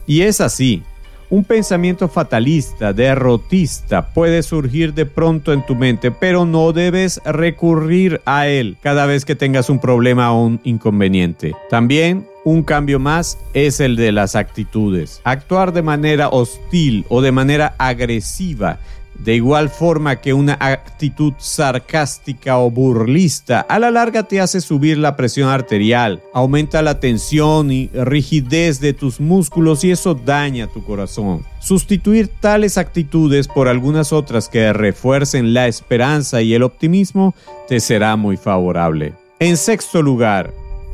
Y 0.07 0.21
es 0.21 0.41
así. 0.41 0.81
Un 1.29 1.43
pensamiento 1.43 2.07
fatalista, 2.07 2.93
derrotista, 2.93 4.13
puede 4.13 4.43
surgir 4.43 4.93
de 4.93 5.05
pronto 5.05 5.51
en 5.51 5.65
tu 5.65 5.75
mente, 5.75 6.09
pero 6.09 6.45
no 6.45 6.71
debes 6.71 7.19
recurrir 7.25 8.21
a 8.23 8.47
él 8.47 8.77
cada 8.81 9.05
vez 9.05 9.25
que 9.25 9.35
tengas 9.35 9.69
un 9.69 9.79
problema 9.79 10.31
o 10.31 10.45
un 10.45 10.61
inconveniente. 10.63 11.53
También 11.69 12.25
un 12.45 12.63
cambio 12.63 12.97
más 12.97 13.37
es 13.53 13.81
el 13.81 13.97
de 13.97 14.13
las 14.13 14.37
actitudes. 14.37 15.19
Actuar 15.25 15.73
de 15.73 15.81
manera 15.81 16.29
hostil 16.29 17.05
o 17.09 17.21
de 17.21 17.33
manera 17.33 17.75
agresiva 17.77 18.79
de 19.19 19.35
igual 19.35 19.69
forma 19.69 20.17
que 20.17 20.33
una 20.33 20.57
actitud 20.59 21.33
sarcástica 21.37 22.57
o 22.59 22.69
burlista 22.69 23.61
a 23.61 23.79
la 23.79 23.91
larga 23.91 24.23
te 24.23 24.39
hace 24.39 24.61
subir 24.61 24.97
la 24.97 25.15
presión 25.15 25.49
arterial, 25.49 26.21
aumenta 26.33 26.81
la 26.81 26.99
tensión 26.99 27.71
y 27.71 27.87
rigidez 27.93 28.79
de 28.79 28.93
tus 28.93 29.19
músculos 29.19 29.83
y 29.83 29.91
eso 29.91 30.13
daña 30.13 30.67
tu 30.67 30.83
corazón. 30.83 31.43
Sustituir 31.59 32.29
tales 32.39 32.77
actitudes 32.77 33.47
por 33.47 33.67
algunas 33.67 34.13
otras 34.13 34.47
que 34.49 34.71
refuercen 34.73 35.53
la 35.53 35.67
esperanza 35.67 36.41
y 36.41 36.53
el 36.53 36.63
optimismo 36.63 37.35
te 37.67 37.79
será 37.79 38.15
muy 38.15 38.37
favorable. 38.37 39.13
En 39.39 39.57
sexto 39.57 40.01
lugar, 40.01 40.53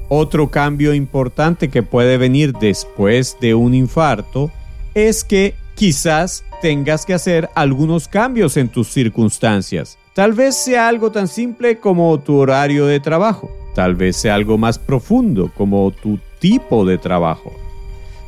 otro 0.09 0.49
cambio 0.49 0.93
importante 0.93 1.69
que 1.69 1.83
puede 1.83 2.17
venir 2.17 2.53
después 2.53 3.37
de 3.39 3.55
un 3.55 3.73
infarto 3.73 4.51
es 4.93 5.23
que 5.23 5.55
quizás 5.75 6.43
tengas 6.61 7.05
que 7.05 7.13
hacer 7.13 7.49
algunos 7.55 8.07
cambios 8.07 8.57
en 8.57 8.69
tus 8.69 8.87
circunstancias. 8.87 9.97
Tal 10.13 10.33
vez 10.33 10.55
sea 10.55 10.87
algo 10.87 11.11
tan 11.11 11.27
simple 11.27 11.79
como 11.79 12.19
tu 12.19 12.37
horario 12.37 12.85
de 12.85 12.99
trabajo. 12.99 13.51
Tal 13.73 13.95
vez 13.95 14.15
sea 14.17 14.35
algo 14.35 14.57
más 14.57 14.77
profundo 14.77 15.51
como 15.55 15.91
tu 15.91 16.19
tipo 16.39 16.85
de 16.85 16.97
trabajo. 16.97 17.53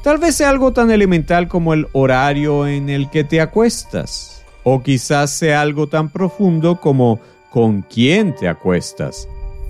Tal 0.03 0.17
vez 0.17 0.35
sea 0.35 0.49
algo 0.49 0.73
tan 0.73 0.91
elemental 0.91 1.47
como 1.47 1.73
el 1.73 1.87
horario 1.93 2.67
en 2.67 2.89
el 2.89 3.09
que 3.09 3.23
te 3.23 3.41
acuestas. 3.41 4.43
O 4.63 4.81
quizás 4.81 5.31
sea 5.31 5.61
algo 5.61 5.87
tan 5.87 6.09
profundo 6.09 6.79
como 6.79 7.19
con 7.51 7.83
quién 7.83 8.35
te 8.35 8.47
acuestas. 8.47 9.27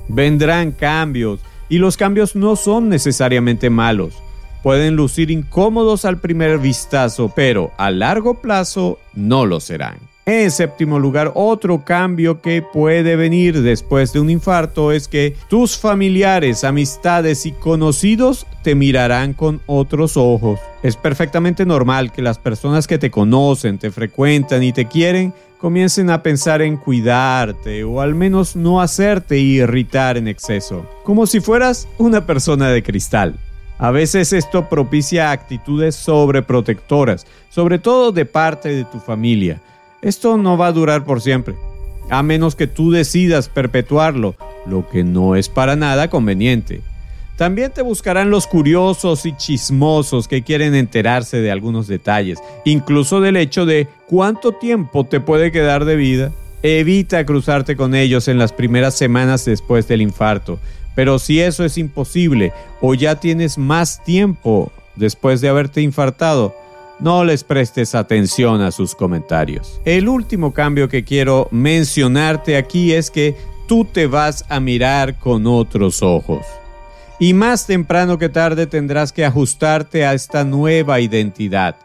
Vendrán 0.08 0.72
cambios 0.72 1.42
y 1.68 1.78
los 1.78 1.98
cambios 1.98 2.36
no 2.36 2.56
son 2.56 2.90
necesariamente 2.90 3.70
malos. 3.70 4.14
Pueden 4.66 4.96
lucir 4.96 5.30
incómodos 5.30 6.06
al 6.06 6.18
primer 6.18 6.58
vistazo, 6.58 7.32
pero 7.36 7.72
a 7.78 7.92
largo 7.92 8.42
plazo 8.42 8.98
no 9.14 9.46
lo 9.46 9.60
serán. 9.60 10.00
En 10.26 10.50
séptimo 10.50 10.98
lugar, 10.98 11.34
otro 11.36 11.86
cambio 11.86 12.42
que 12.42 12.64
puede 12.64 13.16
venir 13.16 13.62
después 13.62 14.12
de 14.12 14.20
un 14.20 14.32
infarto 14.32 14.92
es 14.92 15.08
que 15.08 15.36
tus 15.50 15.78
familiares, 15.78 16.64
amistades 16.64 17.46
y 17.46 17.52
conocidos 17.52 18.48
te 18.64 18.74
mirarán 18.74 19.34
con 19.34 19.62
otros 19.68 20.18
ojos. 20.18 20.60
Es 20.82 20.98
perfectamente 20.98 21.64
normal 21.64 22.12
que 22.12 22.24
las 22.24 22.40
personas 22.40 22.88
que 22.88 22.98
te 22.98 23.12
conocen, 23.12 23.78
te 23.78 23.92
frecuentan 23.92 24.64
y 24.64 24.74
te 24.74 24.88
quieren 24.88 25.32
comiencen 25.60 26.10
a 26.10 26.24
pensar 26.24 26.64
en 26.64 26.78
cuidarte 26.78 27.84
o 27.84 28.02
al 28.02 28.16
menos 28.16 28.56
no 28.56 28.82
hacerte 28.82 29.38
irritar 29.38 30.18
en 30.18 30.28
exceso, 30.28 30.90
como 31.04 31.28
si 31.28 31.40
fueras 31.40 31.88
una 32.00 32.26
persona 32.26 32.70
de 32.70 32.82
cristal. 32.82 33.36
A 33.78 33.92
veces 33.92 34.34
esto 34.34 34.70
propicia 34.70 35.32
actitudes 35.32 35.96
sobreprotectoras, 35.96 37.26
sobre 37.50 37.80
todo 37.80 38.12
de 38.12 38.26
parte 38.26 38.70
de 38.70 38.86
tu 38.86 39.00
familia 39.00 39.62
esto 40.06 40.38
no 40.38 40.56
va 40.56 40.68
a 40.68 40.72
durar 40.72 41.04
por 41.04 41.20
siempre, 41.20 41.56
a 42.12 42.22
menos 42.22 42.56
que 42.56 42.68
tú 42.68 42.92
decidas 42.92 43.50
perpetuarlo, 43.50 44.36
lo 44.68 44.88
que 44.88 45.04
no 45.04 45.36
es 45.36 45.50
para 45.50 45.76
nada 45.76 46.12
conveniente. 46.12 46.82
También 47.38 47.72
te 47.72 47.82
buscarán 47.82 48.30
los 48.30 48.46
curiosos 48.46 49.26
y 49.26 49.36
chismosos 49.36 50.28
que 50.28 50.44
quieren 50.44 50.76
enterarse 50.76 51.42
de 51.42 51.50
algunos 51.50 51.88
detalles, 51.88 52.38
incluso 52.66 53.20
del 53.20 53.36
hecho 53.36 53.66
de 53.66 53.88
cuánto 54.06 54.52
tiempo 54.52 55.06
te 55.06 55.20
puede 55.20 55.52
quedar 55.52 55.86
de 55.86 55.96
vida. 55.96 56.32
Evita 56.62 57.26
cruzarte 57.26 57.76
con 57.76 57.96
ellos 57.96 58.28
en 58.28 58.38
las 58.38 58.54
primeras 58.54 58.94
semanas 58.94 59.44
después 59.44 59.88
del 59.88 60.04
infarto, 60.04 60.60
pero 60.96 61.20
si 61.20 61.42
eso 61.42 61.64
es 61.64 61.78
imposible 61.78 62.54
o 62.82 62.94
ya 62.94 63.20
tienes 63.20 63.58
más 63.58 64.04
tiempo 64.04 64.72
después 64.96 65.42
de 65.42 65.50
haberte 65.50 65.82
infartado, 65.82 66.56
no 67.00 67.26
les 67.26 67.44
prestes 67.44 67.94
atención 67.94 68.62
a 68.62 68.72
sus 68.72 68.96
comentarios. 68.96 69.82
El 69.84 70.08
último 70.08 70.54
cambio 70.54 70.88
que 70.88 71.04
quiero 71.04 71.50
mencionarte 71.52 72.56
aquí 72.58 72.94
es 72.94 73.12
que 73.12 73.36
tú 73.68 73.86
te 73.86 74.08
vas 74.08 74.46
a 74.50 74.60
mirar 74.60 75.20
con 75.20 75.46
otros 75.46 76.02
ojos. 76.02 76.46
Y 77.20 77.34
más 77.34 77.66
temprano 77.66 78.18
que 78.18 78.30
tarde 78.30 78.68
tendrás 78.68 79.12
que 79.12 79.26
ajustarte 79.26 80.06
a 80.06 80.14
esta 80.14 80.44
nueva 80.44 81.00
identidad. 81.00 81.76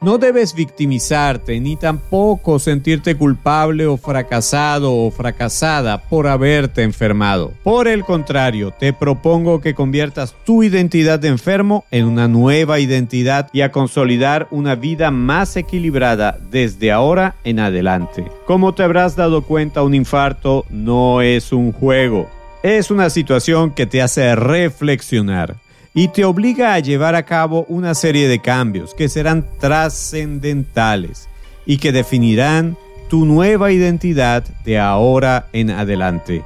No 0.00 0.16
debes 0.18 0.54
victimizarte 0.54 1.58
ni 1.58 1.74
tampoco 1.74 2.60
sentirte 2.60 3.16
culpable 3.16 3.84
o 3.86 3.96
fracasado 3.96 4.94
o 4.94 5.10
fracasada 5.10 6.00
por 6.02 6.28
haberte 6.28 6.84
enfermado. 6.84 7.52
Por 7.64 7.88
el 7.88 8.04
contrario, 8.04 8.70
te 8.70 8.92
propongo 8.92 9.60
que 9.60 9.74
conviertas 9.74 10.36
tu 10.44 10.62
identidad 10.62 11.18
de 11.18 11.26
enfermo 11.26 11.84
en 11.90 12.06
una 12.06 12.28
nueva 12.28 12.78
identidad 12.78 13.50
y 13.52 13.62
a 13.62 13.72
consolidar 13.72 14.46
una 14.52 14.76
vida 14.76 15.10
más 15.10 15.56
equilibrada 15.56 16.38
desde 16.48 16.92
ahora 16.92 17.34
en 17.42 17.58
adelante. 17.58 18.24
Como 18.46 18.74
te 18.74 18.84
habrás 18.84 19.16
dado 19.16 19.42
cuenta, 19.42 19.82
un 19.82 19.94
infarto 19.94 20.64
no 20.70 21.22
es 21.22 21.52
un 21.52 21.72
juego. 21.72 22.28
Es 22.62 22.92
una 22.92 23.10
situación 23.10 23.72
que 23.72 23.86
te 23.86 24.00
hace 24.00 24.36
reflexionar 24.36 25.56
y 25.98 26.06
te 26.06 26.24
obliga 26.24 26.74
a 26.74 26.78
llevar 26.78 27.16
a 27.16 27.24
cabo 27.24 27.66
una 27.68 27.92
serie 27.92 28.28
de 28.28 28.38
cambios 28.38 28.94
que 28.94 29.08
serán 29.08 29.44
trascendentales 29.58 31.28
y 31.66 31.78
que 31.78 31.90
definirán 31.90 32.76
tu 33.08 33.24
nueva 33.24 33.72
identidad 33.72 34.44
de 34.64 34.78
ahora 34.78 35.48
en 35.52 35.70
adelante. 35.70 36.44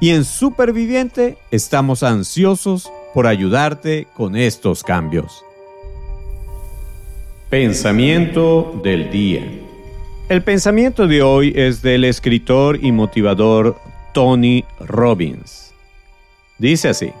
Y 0.00 0.10
en 0.10 0.24
Superviviente 0.24 1.38
estamos 1.52 2.02
ansiosos 2.02 2.90
por 3.14 3.28
ayudarte 3.28 4.08
con 4.16 4.34
estos 4.34 4.82
cambios. 4.82 5.44
Pensamiento 7.48 8.80
del 8.82 9.08
día. 9.12 9.48
El 10.28 10.42
pensamiento 10.42 11.06
de 11.06 11.22
hoy 11.22 11.52
es 11.54 11.80
del 11.80 12.02
escritor 12.02 12.84
y 12.84 12.90
motivador 12.90 13.76
Tony 14.12 14.64
Robbins. 14.80 15.72
Dice 16.58 16.88
así. 16.88 17.12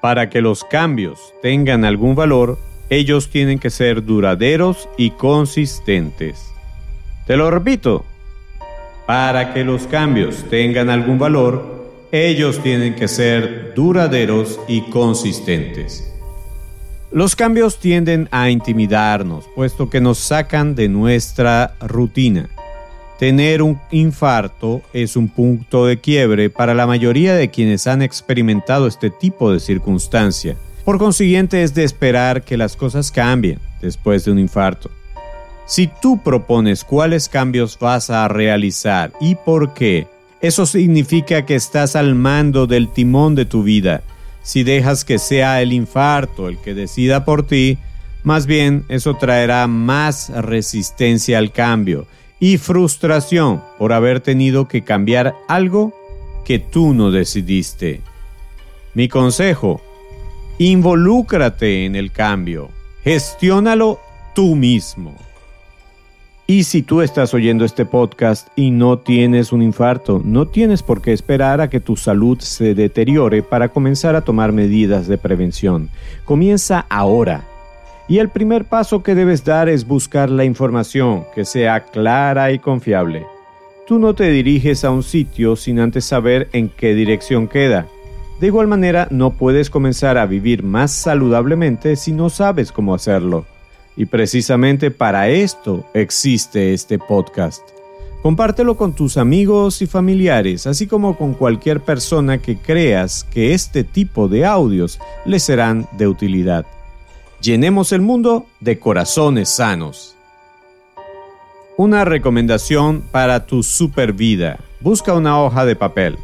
Para 0.00 0.30
que 0.30 0.40
los 0.40 0.64
cambios 0.64 1.34
tengan 1.42 1.84
algún 1.84 2.14
valor, 2.14 2.58
ellos 2.88 3.30
tienen 3.30 3.58
que 3.58 3.70
ser 3.70 4.04
duraderos 4.04 4.88
y 4.96 5.10
consistentes. 5.10 6.52
Te 7.26 7.36
lo 7.36 7.50
repito, 7.50 8.04
para 9.06 9.52
que 9.52 9.64
los 9.64 9.86
cambios 9.86 10.44
tengan 10.48 10.88
algún 10.88 11.18
valor, 11.18 11.80
ellos 12.12 12.62
tienen 12.62 12.94
que 12.94 13.08
ser 13.08 13.74
duraderos 13.74 14.58
y 14.68 14.82
consistentes. 14.90 16.06
Los 17.12 17.36
cambios 17.36 17.78
tienden 17.78 18.28
a 18.30 18.50
intimidarnos, 18.50 19.46
puesto 19.54 19.90
que 19.90 20.00
nos 20.00 20.18
sacan 20.18 20.74
de 20.74 20.88
nuestra 20.88 21.74
rutina. 21.80 22.48
Tener 23.20 23.60
un 23.60 23.78
infarto 23.90 24.80
es 24.94 25.14
un 25.14 25.28
punto 25.28 25.84
de 25.84 26.00
quiebre 26.00 26.48
para 26.48 26.72
la 26.72 26.86
mayoría 26.86 27.34
de 27.34 27.50
quienes 27.50 27.86
han 27.86 28.00
experimentado 28.00 28.86
este 28.86 29.10
tipo 29.10 29.52
de 29.52 29.60
circunstancia. 29.60 30.56
Por 30.86 30.96
consiguiente 30.96 31.62
es 31.62 31.74
de 31.74 31.84
esperar 31.84 32.42
que 32.42 32.56
las 32.56 32.76
cosas 32.76 33.10
cambien 33.10 33.58
después 33.82 34.24
de 34.24 34.30
un 34.30 34.38
infarto. 34.38 34.90
Si 35.66 35.86
tú 36.00 36.22
propones 36.22 36.82
cuáles 36.82 37.28
cambios 37.28 37.78
vas 37.78 38.08
a 38.08 38.26
realizar 38.26 39.12
y 39.20 39.34
por 39.34 39.74
qué, 39.74 40.06
eso 40.40 40.64
significa 40.64 41.44
que 41.44 41.56
estás 41.56 41.96
al 41.96 42.14
mando 42.14 42.66
del 42.66 42.88
timón 42.88 43.34
de 43.34 43.44
tu 43.44 43.62
vida. 43.62 44.02
Si 44.42 44.62
dejas 44.62 45.04
que 45.04 45.18
sea 45.18 45.60
el 45.60 45.74
infarto 45.74 46.48
el 46.48 46.56
que 46.56 46.72
decida 46.72 47.26
por 47.26 47.46
ti, 47.46 47.76
más 48.22 48.46
bien 48.46 48.86
eso 48.88 49.12
traerá 49.18 49.66
más 49.66 50.30
resistencia 50.30 51.36
al 51.36 51.52
cambio 51.52 52.06
y 52.40 52.56
frustración 52.56 53.62
por 53.78 53.92
haber 53.92 54.20
tenido 54.20 54.66
que 54.66 54.82
cambiar 54.82 55.36
algo 55.46 55.92
que 56.44 56.58
tú 56.58 56.94
no 56.94 57.10
decidiste. 57.10 58.00
Mi 58.94 59.08
consejo, 59.08 59.80
involúcrate 60.58 61.84
en 61.84 61.94
el 61.94 62.10
cambio, 62.10 62.70
gestiónalo 63.04 64.00
tú 64.34 64.56
mismo. 64.56 65.14
Y 66.46 66.64
si 66.64 66.82
tú 66.82 67.00
estás 67.00 67.32
oyendo 67.32 67.64
este 67.64 67.84
podcast 67.84 68.48
y 68.56 68.72
no 68.72 68.98
tienes 68.98 69.52
un 69.52 69.62
infarto, 69.62 70.20
no 70.24 70.48
tienes 70.48 70.82
por 70.82 71.00
qué 71.00 71.12
esperar 71.12 71.60
a 71.60 71.70
que 71.70 71.78
tu 71.78 71.94
salud 71.94 72.40
se 72.40 72.74
deteriore 72.74 73.44
para 73.44 73.68
comenzar 73.68 74.16
a 74.16 74.22
tomar 74.22 74.50
medidas 74.50 75.06
de 75.06 75.16
prevención. 75.16 75.90
Comienza 76.24 76.86
ahora 76.88 77.46
y 78.10 78.18
el 78.18 78.28
primer 78.28 78.64
paso 78.64 79.04
que 79.04 79.14
debes 79.14 79.44
dar 79.44 79.68
es 79.68 79.86
buscar 79.86 80.30
la 80.30 80.44
información 80.44 81.24
que 81.32 81.44
sea 81.44 81.84
clara 81.84 82.50
y 82.50 82.58
confiable. 82.58 83.24
Tú 83.86 84.00
no 84.00 84.16
te 84.16 84.28
diriges 84.30 84.84
a 84.84 84.90
un 84.90 85.04
sitio 85.04 85.54
sin 85.54 85.78
antes 85.78 86.06
saber 86.06 86.48
en 86.52 86.70
qué 86.70 86.96
dirección 86.96 87.46
queda. 87.46 87.86
De 88.40 88.48
igual 88.48 88.66
manera, 88.66 89.06
no 89.12 89.30
puedes 89.30 89.70
comenzar 89.70 90.18
a 90.18 90.26
vivir 90.26 90.64
más 90.64 90.90
saludablemente 90.90 91.94
si 91.94 92.10
no 92.10 92.30
sabes 92.30 92.72
cómo 92.72 92.96
hacerlo. 92.96 93.46
Y 93.96 94.06
precisamente 94.06 94.90
para 94.90 95.28
esto 95.28 95.86
existe 95.94 96.74
este 96.74 96.98
podcast. 96.98 97.62
Compártelo 98.22 98.76
con 98.76 98.92
tus 98.92 99.18
amigos 99.18 99.82
y 99.82 99.86
familiares, 99.86 100.66
así 100.66 100.88
como 100.88 101.16
con 101.16 101.34
cualquier 101.34 101.78
persona 101.78 102.38
que 102.38 102.56
creas 102.56 103.22
que 103.22 103.54
este 103.54 103.84
tipo 103.84 104.26
de 104.26 104.46
audios 104.46 104.98
le 105.24 105.38
serán 105.38 105.86
de 105.96 106.08
utilidad. 106.08 106.66
Llenemos 107.40 107.92
el 107.92 108.02
mundo 108.02 108.46
de 108.60 108.78
corazones 108.78 109.48
sanos. 109.48 110.14
Una 111.78 112.04
recomendación 112.04 113.02
para 113.10 113.46
tu 113.46 113.62
super 113.62 114.12
vida. 114.12 114.58
Busca 114.80 115.14
una 115.14 115.40
hoja 115.40 115.64
de 115.64 115.74
papel. 115.74 116.18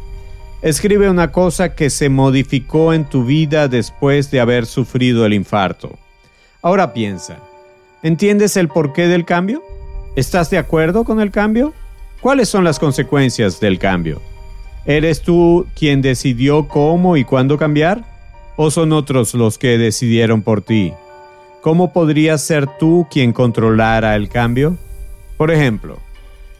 Escribe 0.60 1.08
una 1.08 1.32
cosa 1.32 1.74
que 1.74 1.88
se 1.88 2.10
modificó 2.10 2.92
en 2.92 3.06
tu 3.06 3.24
vida 3.24 3.66
después 3.66 4.30
de 4.30 4.40
haber 4.40 4.66
sufrido 4.66 5.24
el 5.24 5.32
infarto. 5.32 5.98
Ahora 6.60 6.92
piensa, 6.92 7.38
¿entiendes 8.02 8.58
el 8.58 8.68
porqué 8.68 9.08
del 9.08 9.24
cambio? 9.24 9.62
¿Estás 10.16 10.50
de 10.50 10.58
acuerdo 10.58 11.04
con 11.04 11.22
el 11.22 11.30
cambio? 11.30 11.72
¿Cuáles 12.20 12.50
son 12.50 12.62
las 12.62 12.78
consecuencias 12.78 13.58
del 13.58 13.78
cambio? 13.78 14.20
¿Eres 14.84 15.22
tú 15.22 15.66
quien 15.74 16.02
decidió 16.02 16.68
cómo 16.68 17.16
y 17.16 17.24
cuándo 17.24 17.56
cambiar? 17.56 18.04
¿O 18.56 18.70
son 18.70 18.92
otros 18.92 19.32
los 19.32 19.56
que 19.56 19.78
decidieron 19.78 20.42
por 20.42 20.60
ti? 20.60 20.92
¿Cómo 21.66 21.92
podrías 21.92 22.42
ser 22.42 22.68
tú 22.78 23.08
quien 23.10 23.32
controlara 23.32 24.14
el 24.14 24.28
cambio? 24.28 24.76
Por 25.36 25.50
ejemplo, 25.50 25.98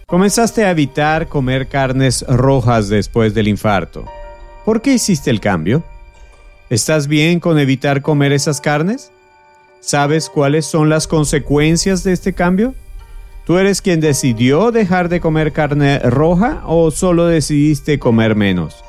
comenzaste 0.04 0.64
a 0.64 0.72
evitar 0.72 1.28
comer 1.28 1.68
carnes 1.68 2.24
rojas 2.26 2.88
después 2.88 3.32
del 3.32 3.46
infarto. 3.46 4.04
¿Por 4.64 4.82
qué 4.82 4.94
hiciste 4.94 5.30
el 5.30 5.38
cambio? 5.38 5.84
¿Estás 6.70 7.06
bien 7.06 7.38
con 7.38 7.56
evitar 7.60 8.02
comer 8.02 8.32
esas 8.32 8.60
carnes? 8.60 9.12
¿Sabes 9.78 10.28
cuáles 10.28 10.66
son 10.66 10.88
las 10.88 11.06
consecuencias 11.06 12.02
de 12.02 12.12
este 12.12 12.32
cambio? 12.32 12.74
¿Tú 13.44 13.58
eres 13.58 13.80
quien 13.80 14.00
decidió 14.00 14.72
dejar 14.72 15.08
de 15.08 15.20
comer 15.20 15.52
carne 15.52 16.00
roja 16.00 16.62
o 16.66 16.90
solo 16.90 17.26
decidiste 17.26 18.00
comer 18.00 18.34
menos? 18.34 18.82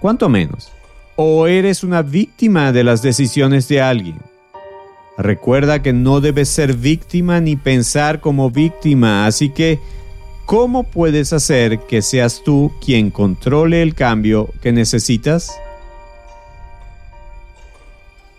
¿Cuánto 0.00 0.30
menos? 0.30 0.72
¿O 1.16 1.46
eres 1.46 1.84
una 1.84 2.00
víctima 2.00 2.72
de 2.72 2.82
las 2.82 3.02
decisiones 3.02 3.68
de 3.68 3.82
alguien? 3.82 4.30
Recuerda 5.22 5.82
que 5.82 5.92
no 5.92 6.22
debes 6.22 6.48
ser 6.48 6.74
víctima 6.74 7.40
ni 7.40 7.54
pensar 7.54 8.20
como 8.20 8.50
víctima, 8.50 9.26
así 9.26 9.50
que 9.50 9.78
¿cómo 10.46 10.84
puedes 10.84 11.34
hacer 11.34 11.80
que 11.80 12.00
seas 12.00 12.42
tú 12.42 12.72
quien 12.82 13.10
controle 13.10 13.82
el 13.82 13.94
cambio 13.94 14.48
que 14.62 14.72
necesitas? 14.72 15.52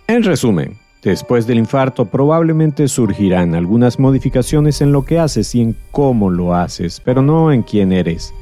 En 0.07 0.23
resumen, 0.23 0.75
después 1.03 1.45
del 1.45 1.59
infarto 1.59 2.05
probablemente 2.05 2.87
surgirán 2.87 3.53
algunas 3.53 3.99
modificaciones 3.99 4.81
en 4.81 4.91
lo 4.91 5.05
que 5.05 5.19
haces 5.19 5.53
y 5.53 5.61
en 5.61 5.75
cómo 5.91 6.31
lo 6.31 6.55
haces, 6.55 6.99
pero 6.99 7.21
no 7.21 7.51
en 7.51 7.61
quién 7.61 7.91
eres. 7.91 8.33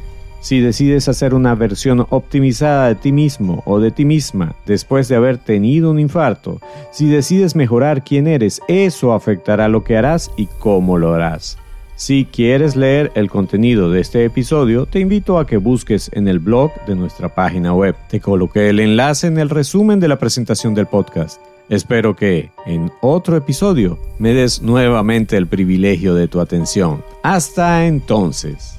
Si 0.42 0.62
decides 0.62 1.10
hacer 1.10 1.34
una 1.34 1.54
versión 1.54 2.06
optimizada 2.10 2.88
de 2.88 2.96
ti 2.96 3.12
mismo 3.12 3.62
o 3.66 3.80
de 3.80 3.92
ti 3.92 4.06
misma 4.06 4.56
después 4.66 5.08
de 5.08 5.16
haber 5.16 5.38
tenido 5.38 5.92
un 5.92 6.00
infarto, 6.00 6.62
si 6.92 7.08
decides 7.08 7.56
mejorar 7.56 8.04
quién 8.04 8.28
eres, 8.28 8.62
eso 8.68 9.14
afectará 9.14 9.68
lo 9.68 9.84
que 9.84 9.98
harás 9.98 10.32
y 10.38 10.48
cómo 10.60 10.98
lo 10.98 11.14
harás. 11.14 11.58
Si 12.00 12.24
quieres 12.24 12.78
leer 12.78 13.12
el 13.16 13.30
contenido 13.30 13.92
de 13.92 14.00
este 14.00 14.24
episodio, 14.24 14.86
te 14.86 15.02
invito 15.02 15.38
a 15.38 15.46
que 15.46 15.58
busques 15.58 16.10
en 16.14 16.30
el 16.30 16.40
blog 16.40 16.72
de 16.88 16.96
nuestra 16.96 17.36
página 17.36 17.74
web. 17.74 17.94
Te 18.08 18.22
coloqué 18.22 18.70
el 18.70 18.80
enlace 18.80 19.28
en 19.28 19.38
el 19.38 19.50
resumen 19.50 20.00
de 20.00 20.08
la 20.08 20.18
presentación 20.18 20.74
del 20.74 20.86
podcast. 20.86 21.42
Espero 21.68 22.16
que 22.16 22.52
en 22.66 22.90
otro 23.02 23.36
episodio 23.36 24.00
me 24.18 24.34
des 24.34 24.62
nuevamente 24.62 25.36
el 25.36 25.48
privilegio 25.48 26.16
de 26.16 26.30
tu 26.30 26.40
atención. 26.40 27.04
Hasta 27.22 27.86
entonces. 27.86 28.79